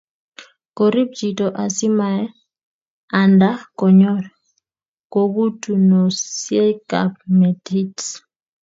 Korib 0.77 1.09
chito 1.17 1.45
asimaye 1.63 2.23
Anda 3.19 3.49
konyor 3.77 4.23
kakutunosiekab 5.11 7.11
metit 7.39 7.97